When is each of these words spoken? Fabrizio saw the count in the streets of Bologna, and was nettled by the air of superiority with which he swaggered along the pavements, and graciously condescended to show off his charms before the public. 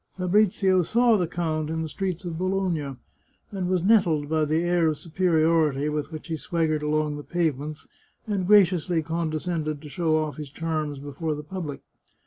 Fabrizio 0.17 0.81
saw 0.81 1.15
the 1.15 1.27
count 1.27 1.69
in 1.69 1.83
the 1.83 1.87
streets 1.87 2.25
of 2.25 2.39
Bologna, 2.39 2.95
and 3.51 3.69
was 3.69 3.83
nettled 3.83 4.29
by 4.29 4.45
the 4.45 4.63
air 4.63 4.87
of 4.87 4.97
superiority 4.97 5.89
with 5.89 6.11
which 6.11 6.25
he 6.27 6.37
swaggered 6.37 6.81
along 6.81 7.17
the 7.17 7.23
pavements, 7.23 7.87
and 8.25 8.47
graciously 8.47 9.03
condescended 9.03 9.79
to 9.79 9.89
show 9.89 10.15
off 10.17 10.37
his 10.37 10.49
charms 10.49 10.97
before 10.97 11.35
the 11.35 11.43
public. 11.43 11.81